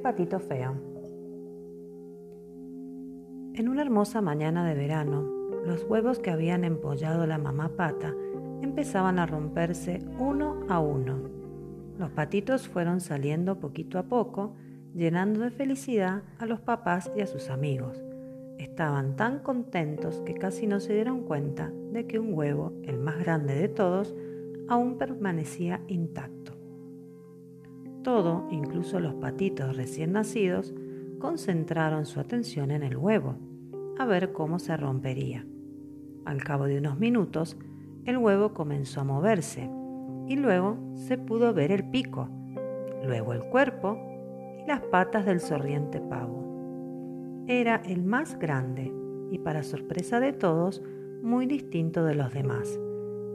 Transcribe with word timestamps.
patito 0.00 0.40
feo. 0.40 0.72
En 3.54 3.68
una 3.68 3.82
hermosa 3.82 4.22
mañana 4.22 4.66
de 4.66 4.74
verano, 4.74 5.22
los 5.66 5.84
huevos 5.84 6.18
que 6.18 6.30
habían 6.30 6.64
empollado 6.64 7.26
la 7.26 7.38
mamá 7.38 7.76
pata 7.76 8.14
empezaban 8.62 9.18
a 9.18 9.26
romperse 9.26 10.00
uno 10.18 10.64
a 10.68 10.80
uno. 10.80 11.18
Los 11.98 12.10
patitos 12.10 12.68
fueron 12.68 13.00
saliendo 13.00 13.60
poquito 13.60 13.98
a 13.98 14.04
poco, 14.04 14.54
llenando 14.94 15.40
de 15.40 15.50
felicidad 15.50 16.22
a 16.38 16.46
los 16.46 16.60
papás 16.60 17.10
y 17.14 17.20
a 17.20 17.26
sus 17.26 17.50
amigos. 17.50 18.02
Estaban 18.58 19.16
tan 19.16 19.40
contentos 19.40 20.22
que 20.24 20.34
casi 20.34 20.66
no 20.66 20.80
se 20.80 20.94
dieron 20.94 21.24
cuenta 21.24 21.70
de 21.92 22.06
que 22.06 22.18
un 22.18 22.32
huevo, 22.32 22.72
el 22.84 22.98
más 22.98 23.18
grande 23.18 23.54
de 23.54 23.68
todos, 23.68 24.14
aún 24.68 24.96
permanecía 24.96 25.80
intacto. 25.88 26.39
Todo, 28.02 28.46
incluso 28.50 28.98
los 28.98 29.14
patitos 29.14 29.76
recién 29.76 30.12
nacidos, 30.12 30.74
concentraron 31.18 32.06
su 32.06 32.18
atención 32.18 32.70
en 32.70 32.82
el 32.82 32.96
huevo, 32.96 33.36
a 33.98 34.06
ver 34.06 34.32
cómo 34.32 34.58
se 34.58 34.76
rompería. 34.76 35.46
Al 36.24 36.42
cabo 36.42 36.64
de 36.64 36.78
unos 36.78 36.98
minutos, 36.98 37.58
el 38.06 38.16
huevo 38.16 38.54
comenzó 38.54 39.02
a 39.02 39.04
moverse 39.04 39.70
y 40.26 40.36
luego 40.36 40.78
se 40.94 41.18
pudo 41.18 41.52
ver 41.52 41.72
el 41.72 41.84
pico, 41.90 42.28
luego 43.04 43.34
el 43.34 43.42
cuerpo 43.44 43.98
y 44.62 44.66
las 44.66 44.80
patas 44.80 45.26
del 45.26 45.40
sorriente 45.40 46.00
pavo. 46.00 47.44
Era 47.46 47.82
el 47.84 48.02
más 48.02 48.38
grande 48.38 48.92
y 49.30 49.38
para 49.38 49.62
sorpresa 49.62 50.20
de 50.20 50.32
todos, 50.32 50.82
muy 51.22 51.46
distinto 51.46 52.04
de 52.04 52.14
los 52.14 52.32
demás. 52.32 52.80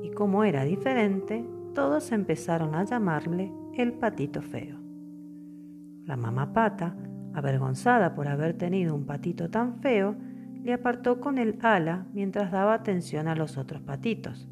Y 0.01 0.09
como 0.11 0.43
era 0.43 0.63
diferente, 0.63 1.45
todos 1.73 2.11
empezaron 2.11 2.75
a 2.75 2.83
llamarle 2.83 3.51
el 3.75 3.91
patito 3.91 4.41
feo. 4.41 4.77
La 6.05 6.15
mamá 6.15 6.53
pata, 6.53 6.95
avergonzada 7.33 8.15
por 8.15 8.29
haber 8.29 8.53
tenido 8.53 8.95
un 8.95 9.05
patito 9.05 9.49
tan 9.49 9.81
feo, 9.81 10.15
le 10.63 10.71
apartó 10.71 11.19
con 11.19 11.37
el 11.37 11.59
ala 11.61 12.07
mientras 12.13 12.51
daba 12.51 12.73
atención 12.73 13.27
a 13.27 13.35
los 13.35 13.57
otros 13.57 13.81
patitos. 13.81 14.47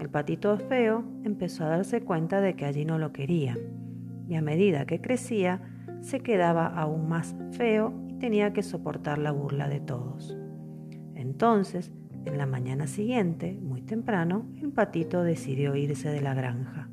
El 0.00 0.10
patito 0.10 0.58
feo 0.58 1.04
empezó 1.22 1.64
a 1.64 1.68
darse 1.68 2.00
cuenta 2.00 2.40
de 2.40 2.56
que 2.56 2.64
allí 2.64 2.84
no 2.84 2.98
lo 2.98 3.12
querían, 3.12 3.58
y 4.28 4.34
a 4.34 4.42
medida 4.42 4.86
que 4.86 5.00
crecía, 5.00 5.60
se 6.00 6.20
quedaba 6.20 6.66
aún 6.66 7.08
más 7.08 7.36
feo 7.52 7.94
y 8.08 8.14
tenía 8.14 8.52
que 8.52 8.62
soportar 8.62 9.18
la 9.18 9.30
burla 9.30 9.68
de 9.68 9.80
todos. 9.80 10.36
Entonces, 11.14 11.92
en 12.24 12.38
la 12.38 12.46
mañana 12.46 12.88
siguiente, 12.88 13.58
muy 13.62 13.82
temprano, 13.82 14.46
el 14.60 14.72
patito 14.72 15.22
decidió 15.22 15.76
irse 15.76 16.10
de 16.10 16.20
la 16.20 16.34
granja. 16.34 16.88